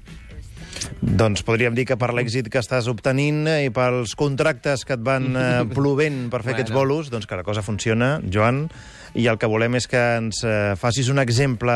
Doncs 1.01 1.45
podríem 1.47 1.75
dir 1.75 1.85
que 1.87 1.97
per 1.99 2.11
l'èxit 2.15 2.49
que 2.51 2.61
estàs 2.61 2.89
obtenint 2.91 3.47
eh, 3.51 3.59
i 3.69 3.73
pels 3.75 4.15
contractes 4.19 4.85
que 4.87 4.97
et 4.99 5.03
van 5.07 5.31
eh, 5.39 5.65
plovent 5.77 6.27
per 6.33 6.43
fer 6.43 6.53
Bueno. 6.53 6.59
aquests 6.59 6.75
bolos, 6.75 7.11
doncs 7.15 7.27
que 7.31 7.39
la 7.39 7.47
cosa 7.47 7.63
funciona, 7.63 8.19
Joan, 8.27 8.67
i 9.15 9.27
el 9.31 9.39
que 9.39 9.49
volem 9.51 9.79
és 9.79 9.87
que 9.91 10.01
ens 10.19 10.43
eh, 10.45 10.75
facis 10.79 11.09
un 11.11 11.23
exemple 11.23 11.75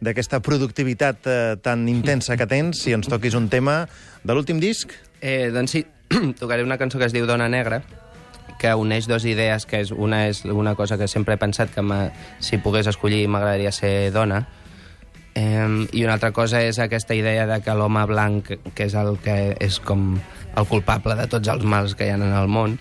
d'aquesta 0.00 0.40
productivitat 0.40 1.28
eh, 1.28 1.56
tan 1.62 1.84
intensa 1.88 2.36
que 2.36 2.48
tens 2.48 2.80
i 2.88 2.96
ens 2.96 3.08
toquis 3.12 3.36
un 3.36 3.50
tema 3.52 3.84
de 4.24 4.34
l'últim 4.34 4.60
disc. 4.60 4.92
Eh, 5.20 5.52
doncs 5.52 5.76
sí, 5.76 5.84
tocaré 6.40 6.64
una 6.64 6.78
cançó 6.80 6.98
que 6.98 7.06
es 7.08 7.14
diu 7.14 7.28
Dona 7.28 7.48
Negra, 7.52 7.82
que 8.60 8.74
uneix 8.74 9.08
dues 9.08 9.26
idees, 9.28 9.66
que 9.66 9.80
és 9.84 9.92
una 9.92 10.26
és 10.30 10.44
una 10.44 10.74
cosa 10.74 10.98
que 10.98 11.08
sempre 11.08 11.34
he 11.34 11.40
pensat 11.40 11.72
que 11.74 11.84
si 12.40 12.58
pogués 12.58 12.86
escollir 12.86 13.26
m'agradaria 13.28 13.72
ser 13.72 14.10
dona, 14.12 14.46
eh, 15.34 15.86
i 15.92 16.04
una 16.04 16.16
altra 16.16 16.32
cosa 16.32 16.62
és 16.64 16.80
aquesta 16.80 17.14
idea 17.14 17.46
de 17.46 17.60
que 17.62 17.74
l'home 17.74 18.04
blanc, 18.06 18.52
que 18.74 18.88
és 18.88 18.94
el 18.94 19.18
que 19.22 19.56
és 19.60 19.80
com 19.80 20.16
el 20.56 20.66
culpable 20.66 21.16
de 21.16 21.26
tots 21.28 21.48
els 21.52 21.64
mals 21.64 21.94
que 21.94 22.06
hi 22.08 22.14
ha 22.14 22.20
en 22.20 22.28
el 22.32 22.48
món, 22.48 22.78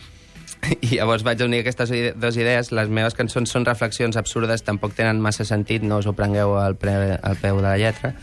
i 0.82 0.96
llavors 0.96 1.25
vaig 1.25 1.41
unir 1.46 1.62
aquestes 1.62 1.91
dues 2.15 2.38
idees. 2.39 2.72
Les 2.75 2.89
meves 2.89 3.17
cançons 3.17 3.51
són 3.51 3.67
reflexions 3.67 4.17
absurdes, 4.17 4.63
tampoc 4.65 4.96
tenen 4.98 5.22
massa 5.22 5.46
sentit, 5.46 5.84
no 5.84 6.00
us 6.01 6.08
ho 6.10 6.15
prengueu 6.17 6.55
al, 6.60 6.77
pre, 6.79 7.20
al 7.22 7.38
peu 7.41 7.60
de 7.62 7.67
la 7.67 7.77
lletra. 7.82 8.15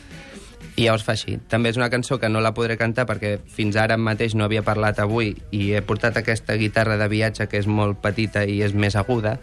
I 0.76 0.86
llavors 0.86 1.04
fa 1.04 1.12
així. 1.12 1.36
També 1.52 1.68
és 1.68 1.76
una 1.76 1.90
cançó 1.92 2.16
que 2.18 2.30
no 2.32 2.40
la 2.40 2.54
podré 2.56 2.78
cantar 2.80 3.04
perquè 3.08 3.34
fins 3.56 3.76
ara 3.76 3.98
mateix 4.00 4.34
no 4.34 4.46
havia 4.46 4.62
parlat 4.64 5.02
avui 5.04 5.34
i 5.52 5.72
he 5.76 5.82
portat 5.84 6.16
aquesta 6.16 6.56
guitarra 6.56 6.96
de 6.96 7.08
viatge 7.12 7.46
que 7.46 7.60
és 7.60 7.68
molt 7.68 8.00
petita 8.00 8.46
i 8.48 8.62
és 8.64 8.72
més 8.72 8.96
aguda. 8.96 9.36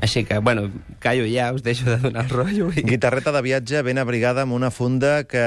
Així 0.00 0.24
que, 0.24 0.38
bueno, 0.38 0.70
callo 0.98 1.26
ja, 1.28 1.50
us 1.52 1.62
deixo 1.62 1.84
de 1.84 1.98
donar 2.00 2.24
el 2.24 2.30
rotllo. 2.32 2.70
I... 2.72 2.82
Guitarreta 2.88 3.34
de 3.36 3.42
viatge 3.44 3.82
ben 3.84 4.00
abrigada 4.00 4.46
amb 4.46 4.56
una 4.56 4.70
funda 4.72 5.24
que, 5.28 5.44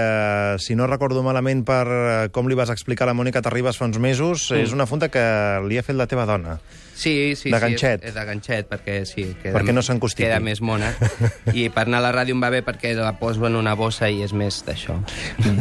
si 0.62 0.78
no 0.78 0.86
recordo 0.86 1.24
malament 1.26 1.64
per 1.66 1.84
eh, 1.90 2.30
com 2.34 2.46
li 2.48 2.58
vas 2.58 2.70
explicar 2.70 3.08
a 3.08 3.12
la 3.12 3.18
Mònica 3.18 3.42
Terribas 3.42 3.82
fa 3.82 3.90
uns 3.90 3.98
mesos, 3.98 4.52
mm. 4.52 4.62
és 4.62 4.76
una 4.78 4.86
funda 4.86 5.10
que 5.10 5.24
li 5.66 5.82
ha 5.82 5.86
fet 5.86 5.98
la 5.98 6.06
teva 6.08 6.28
dona. 6.30 6.60
Sí, 6.94 7.34
sí, 7.36 7.50
De 7.50 7.58
sí, 7.58 7.62
ganxet. 7.64 8.04
és, 8.04 8.12
és 8.12 8.16
de 8.16 8.26
ganxet, 8.28 8.68
perquè 8.70 9.00
sí, 9.10 9.26
queda, 9.42 9.56
Perquè 9.58 9.74
no 9.74 9.82
queda 10.14 10.38
més 10.40 10.62
mona. 10.62 10.92
I 11.58 11.66
per 11.74 11.88
anar 11.88 12.04
a 12.04 12.06
la 12.06 12.12
ràdio 12.14 12.38
em 12.38 12.44
va 12.46 12.52
bé 12.54 12.62
perquè 12.62 12.94
la 12.94 13.16
poso 13.18 13.48
en 13.50 13.58
una 13.58 13.74
bossa 13.74 14.12
i 14.14 14.22
és 14.22 14.36
més 14.38 14.62
d'això. 14.68 15.00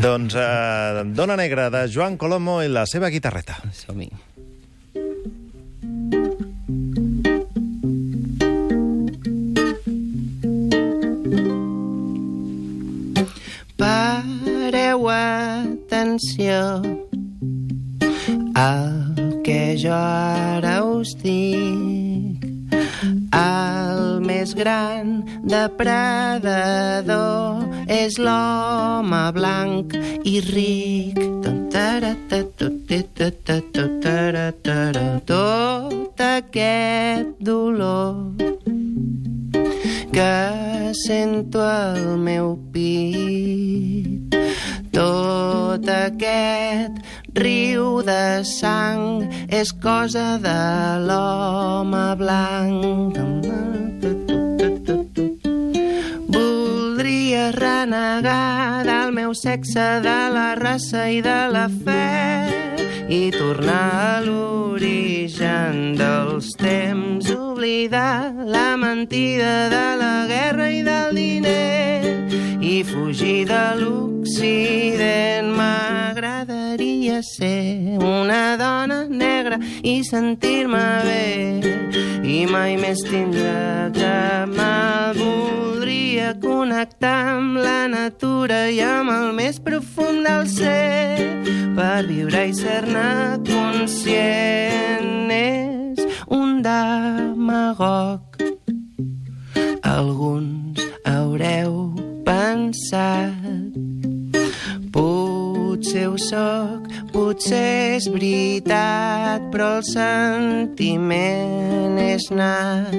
doncs 0.04 0.36
eh, 0.36 1.06
Dona 1.16 1.38
Negra, 1.40 1.70
de 1.72 1.86
Joan 1.88 2.20
Colomo 2.20 2.60
i 2.62 2.68
la 2.68 2.84
seva 2.84 3.08
guitarreta. 3.08 3.56
Som-hi. 3.72 4.10
Pareu 13.76 15.08
atenció 15.10 16.82
al 18.54 19.14
que 19.44 19.76
jo 19.76 19.92
ara 19.94 20.84
us 20.84 21.16
dic. 21.22 22.46
El 23.32 24.20
més 24.22 24.54
gran 24.54 25.24
depredador 25.42 27.64
és 27.88 28.18
l'home 28.18 29.32
blanc 29.34 29.94
i 30.24 30.40
ric. 30.52 31.18
Tot 35.26 36.20
aquest 36.20 37.40
dolor 37.40 38.32
que 40.12 40.92
sento 41.06 41.60
al 41.60 42.18
meu 42.18 42.58
pit. 42.72 43.21
Tot 45.82 45.90
aquest 45.90 46.98
riu 47.34 48.02
de 48.06 48.44
sang 48.46 49.24
és 49.50 49.72
cosa 49.82 50.38
de 50.38 50.60
l'home 51.02 52.04
blanc. 52.20 53.18
Voldria 56.36 57.50
renegar 57.58 58.84
del 58.86 59.10
meu 59.10 59.34
sexe, 59.34 59.88
de 60.06 60.20
la 60.36 60.54
raça 60.54 61.08
i 61.10 61.18
de 61.18 61.40
la 61.50 61.66
fe 61.66 62.06
i 63.10 63.34
tornar 63.34 63.90
a 63.90 64.20
l'origen 64.22 65.96
dels 65.98 66.54
temps, 66.62 67.26
oblidar 67.34 68.30
la 68.46 68.76
mentida 68.78 69.66
de 69.74 69.86
la 69.98 70.16
guerra 70.30 70.70
i 70.70 70.82
del 70.86 71.16
diner 71.18 72.11
fugir 72.84 73.46
de 73.46 73.64
l'Occident. 73.80 75.48
M'agradaria 75.56 77.22
ser 77.22 77.98
una 77.98 78.56
dona 78.56 79.04
negra 79.08 79.58
i 79.82 80.02
sentir-me 80.04 80.86
bé 81.06 81.26
i 82.22 82.46
mai 82.46 82.76
més 82.80 83.02
tindre 83.06 83.90
cap 83.96 84.48
mal. 84.56 85.16
Voldria 85.18 86.32
connectar 86.42 87.36
amb 87.36 87.58
la 87.62 87.88
natura 87.90 88.68
i 88.70 88.80
amb 88.84 89.10
el 89.10 89.32
més 89.36 89.60
profund 89.60 90.26
del 90.26 90.46
ser 90.48 91.18
per 91.76 92.06
viure 92.08 92.46
i 92.48 92.54
ser-ne 92.56 93.38
conscient. 93.48 95.30
És 95.32 96.00
un 96.28 96.62
demagog. 96.64 98.20
Alguns 99.82 100.80
haureu 101.04 101.81
pensat 102.72 103.34
Potser 104.92 106.06
ho 106.08 106.16
soc, 106.20 106.84
potser 107.12 107.96
és 107.96 108.06
veritat, 108.12 109.40
però 109.52 109.68
el 109.78 109.84
sentiment 109.88 111.96
és 112.00 112.28
nat. 112.30 112.92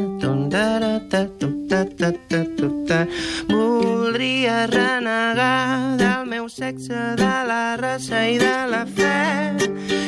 Voldria 3.50 4.58
renegar 4.74 5.98
del 6.02 6.26
meu 6.34 6.50
sexe, 6.50 7.02
de 7.22 7.36
la 7.50 7.78
raça 7.78 8.26
i 8.30 8.38
de 8.42 8.58
la 8.74 8.84
fe 8.86 9.22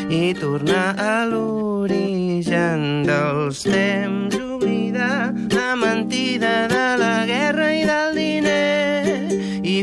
i 0.10 0.34
tornar 0.34 0.96
a 0.98 1.26
l'origen 1.30 3.06
dels 3.06 3.64
temps, 3.64 4.36
oblidar 4.36 5.34
la 5.54 5.76
mentida 5.76 6.68
de 6.68 6.86
la 6.98 7.26
guerra 7.30 7.70
i 7.78 7.86
del 7.86 8.15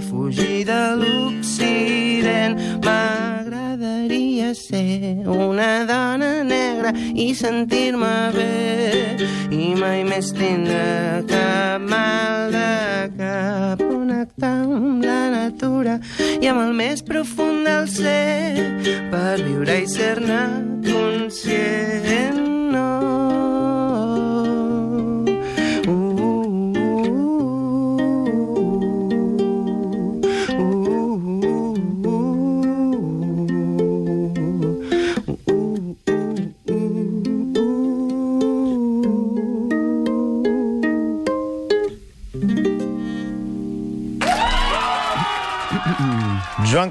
fugir 0.01 0.65
de 0.65 0.83
l'Occident. 1.01 2.57
M'agradaria 2.85 4.55
ser 4.55 5.27
una 5.27 5.85
dona 5.85 6.43
negra 6.43 6.93
i 7.15 7.35
sentir-me 7.35 8.15
bé 8.37 9.17
i 9.53 9.75
mai 9.77 10.05
més 10.09 10.33
tindre 10.37 11.25
cap 11.29 11.83
mal 11.85 12.53
de 12.55 13.11
cap 13.19 13.83
connectar 13.83 14.55
amb 14.65 15.05
la 15.05 15.21
natura 15.35 15.99
i 16.41 16.49
amb 16.49 16.65
el 16.67 16.73
més 16.79 17.03
profund 17.05 17.67
del 17.69 17.89
ser 17.91 18.57
per 19.13 19.37
viure 19.43 19.81
i 19.83 19.89
ser-ne 19.91 20.43
conscient. 20.87 22.41
No. 22.73 23.82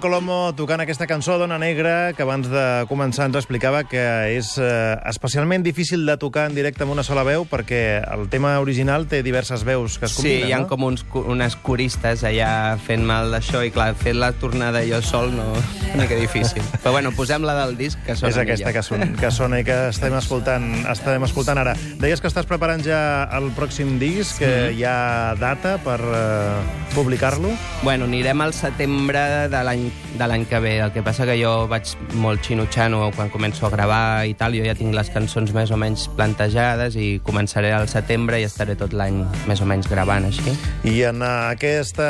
Colomo 0.02 0.50
tocant 0.58 0.82
aquesta 0.82 1.06
cançó 1.06 1.36
Dona 1.38 1.60
Negra, 1.62 2.14
que 2.18 2.24
abans 2.26 2.48
de 2.50 2.62
començar 2.90 3.28
ens 3.30 3.36
explicava 3.38 3.84
que 3.86 4.02
és 4.34 4.48
eh, 4.58 4.96
especialment 5.06 5.62
difícil 5.62 6.08
de 6.10 6.16
tocar 6.18 6.48
en 6.50 6.56
directe 6.58 6.82
amb 6.82 6.96
una 6.96 7.04
sola 7.06 7.22
veu 7.28 7.46
perquè 7.46 8.00
el 8.02 8.26
tema 8.34 8.56
original 8.64 9.06
té 9.06 9.20
diverses 9.22 9.62
veus 9.68 10.00
que 10.02 10.08
es 10.10 10.16
Sí, 10.16 10.24
combinen, 10.24 10.48
hi 10.50 10.56
ha 10.58 10.62
no? 10.64 10.68
com 10.72 10.88
uns, 10.90 11.06
unes 11.14 11.54
coristes 11.62 12.24
allà 12.26 12.80
fent 12.82 13.06
mal 13.06 13.30
d'això 13.30 13.62
i 13.62 13.70
clar, 13.76 13.92
fer 13.94 14.16
la 14.18 14.32
tornada 14.34 14.82
jo 14.90 15.04
sol 15.06 15.30
no 15.38 15.46
una 15.92 16.02
mica 16.08 16.18
difícil. 16.18 16.66
Però 16.82 16.96
bueno, 16.98 17.12
posem 17.14 17.46
la 17.46 17.54
del 17.62 17.78
disc 17.78 18.02
que 18.08 18.16
sona 18.18 18.32
És 18.34 18.42
aquesta 18.42 18.72
millor. 18.72 18.74
que, 18.80 18.84
son, 18.88 19.16
que 19.22 19.32
sona 19.32 19.62
i 19.62 19.68
que 19.68 19.78
estem 19.92 20.18
escoltant, 20.18 20.68
estem 20.96 21.28
escoltant 21.30 21.62
ara. 21.62 21.76
Deies 22.02 22.24
que 22.24 22.32
estàs 22.32 22.50
preparant 22.50 22.82
ja 22.82 23.28
el 23.38 23.52
pròxim 23.54 24.00
disc, 24.02 24.40
que 24.42 24.72
hi 24.74 24.82
ha 24.88 25.36
data 25.38 25.78
per 25.86 26.00
eh, 26.02 26.58
publicar-lo? 26.96 27.54
Bueno, 27.84 28.10
anirem 28.10 28.42
al 28.42 28.56
setembre 28.58 29.28
de 29.52 29.62
l'any 29.68 29.91
de 30.18 30.28
l'any 30.28 30.46
que 30.46 30.60
ve. 30.60 30.74
El 30.84 30.92
que 30.92 31.04
passa 31.04 31.26
que 31.28 31.36
jo 31.40 31.68
vaig 31.72 31.94
molt 32.20 32.44
xinutxano 32.46 33.10
quan 33.16 33.32
començo 33.34 33.66
a 33.68 33.72
gravar 33.74 34.26
i 34.28 34.36
tal. 34.38 34.56
Jo 34.58 34.66
ja 34.68 34.76
tinc 34.78 34.94
les 34.96 35.10
cançons 35.14 35.54
més 35.56 35.72
o 35.72 35.80
menys 35.80 36.08
plantejades 36.18 36.98
i 37.00 37.14
començaré 37.26 37.72
al 37.76 37.88
setembre 37.92 38.42
i 38.42 38.48
estaré 38.48 38.76
tot 38.80 38.94
l'any 38.98 39.22
més 39.50 39.62
o 39.64 39.68
menys 39.70 39.90
gravant, 39.92 40.28
així. 40.28 40.56
I 40.88 40.96
en, 41.10 41.24
aquesta, 41.26 42.10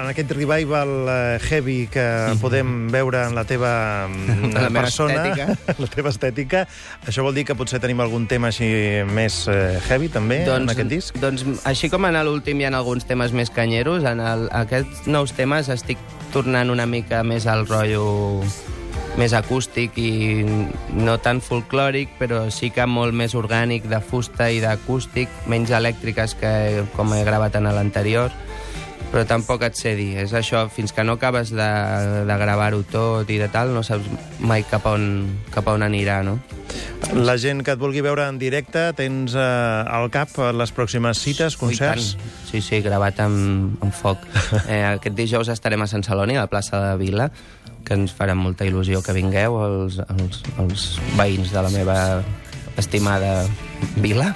en 0.00 0.10
aquest 0.12 0.32
revival 0.36 0.94
eh, 1.12 1.38
heavy 1.50 1.78
que 1.92 2.06
podem 2.42 2.88
veure 2.92 3.26
en 3.28 3.36
la 3.36 3.44
teva 3.48 3.72
mm, 4.08 4.54
La 4.56 4.70
persona, 4.72 5.20
estètica. 5.20 5.76
la 5.84 5.90
teva 5.92 6.12
estètica, 6.14 6.64
això 7.06 7.24
vol 7.26 7.36
dir 7.36 7.46
que 7.48 7.56
potser 7.58 7.80
tenim 7.82 8.02
algun 8.04 8.28
tema 8.30 8.50
així 8.52 8.70
més 9.10 9.44
eh, 9.52 9.78
heavy, 9.88 10.10
també, 10.12 10.42
en 10.48 10.70
aquest 10.70 10.90
disc? 10.90 11.20
Doncs 11.22 11.44
així 11.68 11.90
com 11.92 12.08
en 12.08 12.18
l'últim 12.24 12.60
hi 12.60 12.68
ha 12.68 12.74
alguns 12.74 13.06
temes 13.08 13.34
més 13.36 13.52
canyeros, 13.52 14.04
en 14.08 14.22
el, 14.22 14.48
aquests 14.64 15.08
nous 15.10 15.32
temes 15.36 15.68
estic 15.72 16.00
tornant 16.34 16.72
una 16.72 16.86
mica 16.90 17.13
més 17.22 17.46
al 17.46 17.66
rotllo 17.68 18.42
més 19.18 19.34
acústic 19.36 19.94
i 20.02 20.42
no 20.98 21.18
tan 21.22 21.40
folclòric, 21.44 22.16
però 22.18 22.48
sí 22.50 22.72
que 22.74 22.86
molt 22.90 23.14
més 23.14 23.36
orgànic, 23.38 23.86
de 23.90 24.00
fusta 24.02 24.48
i 24.50 24.58
d'acústic, 24.64 25.30
menys 25.46 25.70
elèctriques 25.70 26.34
que 26.40 26.54
com 26.96 27.14
he 27.14 27.22
gravat 27.26 27.60
en 27.60 27.70
l'anterior 27.70 28.34
però 29.14 29.22
tampoc 29.30 29.62
et 29.62 29.76
sé 29.78 29.92
dir. 29.94 30.16
És 30.24 30.32
això, 30.34 30.64
fins 30.66 30.90
que 30.90 31.04
no 31.06 31.14
acabes 31.14 31.52
de, 31.54 31.70
de 32.26 32.36
gravar-ho 32.40 32.80
tot 32.90 33.28
i 33.30 33.38
de 33.38 33.46
tal, 33.46 33.70
no 33.70 33.84
saps 33.86 34.08
mai 34.42 34.66
cap 34.66 34.88
on, 34.90 35.04
cap 35.54 35.70
on 35.70 35.86
anirà, 35.86 36.18
no? 36.26 36.40
La 37.12 37.36
gent 37.36 37.60
que 37.64 37.74
et 37.74 37.80
vulgui 37.80 38.00
veure 38.04 38.24
en 38.30 38.38
directe, 38.40 38.86
tens 38.96 39.34
eh, 39.36 39.42
al 39.42 40.08
cap 40.14 40.32
les 40.56 40.72
pròximes 40.74 41.20
cites, 41.20 41.58
concerts? 41.60 42.14
Ui. 42.16 42.30
Sí, 42.48 42.62
sí, 42.64 42.80
gravat 42.84 43.20
amb, 43.24 43.76
amb 43.84 43.94
foc. 43.94 44.24
Eh, 44.64 44.80
aquest 44.94 45.16
dijous 45.18 45.50
estarem 45.52 45.82
a 45.84 45.88
Sant 45.90 46.04
Celoni, 46.06 46.38
a 46.38 46.46
la 46.46 46.50
plaça 46.50 46.80
de 46.80 46.94
Vila, 47.00 47.28
que 47.84 47.98
ens 47.98 48.14
farà 48.16 48.34
molta 48.38 48.64
il·lusió 48.64 49.02
que 49.04 49.12
vingueu, 49.12 49.58
els, 49.66 50.00
els, 50.16 50.40
els 50.62 50.86
veïns 51.18 51.52
de 51.52 51.62
la 51.66 51.72
meva 51.74 51.98
estimada 52.80 53.44
vila. 54.00 54.32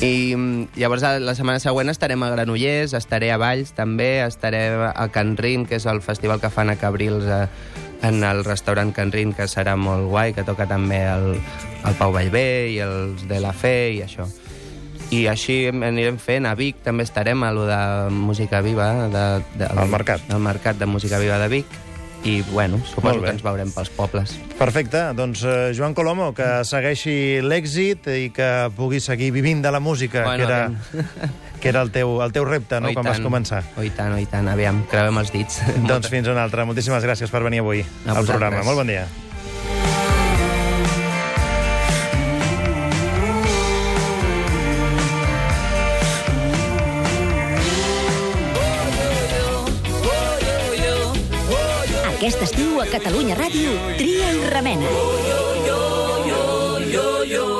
I 0.00 0.32
mm, 0.36 0.78
llavors 0.80 1.04
la 1.20 1.34
setmana 1.36 1.60
següent 1.60 1.92
estarem 1.92 2.22
a 2.24 2.30
Granollers, 2.32 2.94
estaré 2.96 3.32
a 3.34 3.40
Valls 3.40 3.74
també, 3.76 4.22
estaré 4.24 4.62
a 4.88 5.08
Can 5.12 5.36
Rin, 5.36 5.66
que 5.68 5.76
és 5.76 5.86
el 5.90 6.00
festival 6.04 6.40
que 6.40 6.52
fan 6.52 6.72
a 6.72 6.78
Cabrils 6.80 7.26
a, 7.28 7.42
en 8.02 8.24
el 8.24 8.44
restaurant 8.44 8.92
Can 8.96 9.12
Rin, 9.12 9.34
que 9.36 9.48
serà 9.50 9.76
molt 9.76 10.08
guai, 10.10 10.34
que 10.36 10.44
toca 10.46 10.66
també 10.68 11.02
el, 11.08 11.34
el 11.84 11.98
Pau 11.98 12.14
Vallvé 12.14 12.70
i 12.72 12.78
els 12.84 13.26
de 13.28 13.40
la 13.42 13.52
Fe 13.56 13.92
i 13.96 14.00
això. 14.06 14.28
I 15.10 15.24
així 15.26 15.64
anirem 15.70 16.20
fent. 16.22 16.46
A 16.46 16.54
Vic 16.54 16.84
també 16.84 17.02
estarem 17.02 17.42
a 17.42 17.50
lo 17.52 17.66
de 17.66 17.80
Música 18.14 18.60
Viva. 18.62 18.92
De, 19.10 19.24
de, 19.58 19.66
Al 19.66 19.90
Mercat. 19.90 20.22
Al 20.30 20.42
Mercat 20.44 20.78
de 20.78 20.86
Música 20.86 21.18
Viva 21.18 21.38
de 21.42 21.48
Vic. 21.50 21.78
I, 22.24 22.42
bueno, 22.52 22.76
suposo 22.84 23.22
que 23.22 23.30
ens 23.32 23.40
veurem 23.42 23.70
pels 23.72 23.88
pobles. 23.96 24.34
Perfecte, 24.58 25.00
doncs 25.16 25.40
eh, 25.48 25.70
Joan 25.76 25.94
Colomo, 25.96 26.34
que 26.36 26.48
segueixi 26.68 27.40
l'èxit 27.40 28.10
i 28.12 28.26
que 28.36 28.48
pugui 28.76 29.00
seguir 29.00 29.30
vivint 29.32 29.62
de 29.64 29.72
la 29.72 29.80
música, 29.80 30.26
Bueno, 30.28 30.44
que 30.44 30.52
era, 30.52 31.08
que 31.62 31.68
era 31.72 31.80
el 31.80 31.90
teu, 31.94 32.18
el 32.20 32.32
teu 32.36 32.44
repte, 32.44 32.76
no?, 32.80 32.88
Oh, 32.88 32.92
i 32.92 32.98
quan 32.98 33.08
vas 33.08 33.16
tant. 33.22 33.24
començar. 33.30 33.62
Oh, 33.78 33.82
i 33.82 33.88
tant, 33.96 34.12
oh, 34.12 34.20
i 34.20 34.26
tant. 34.28 34.48
Aviam, 34.52 34.82
creuem 34.92 35.16
els 35.22 35.32
dits. 35.32 35.62
Doncs 35.88 36.12
fins 36.12 36.28
una 36.28 36.44
altra. 36.44 36.68
Moltíssimes 36.68 37.04
gràcies 37.08 37.32
per 37.32 37.40
venir 37.48 37.64
avui 37.64 37.80
A 38.04 38.18
al 38.18 38.26
programa. 38.28 38.60
Molt 38.68 38.82
bon 38.84 38.92
dia. 38.92 39.06
Aquest 52.20 52.42
estiu 52.44 52.74
a 52.76 52.84
Catalunya 52.84 53.32
Ràdio, 53.32 53.70
Tria 53.96 54.26
i 54.36 54.42
Remena. 54.52 54.90
yo, 55.24 55.38
yo, 55.64 57.24
yo, 57.24 57.59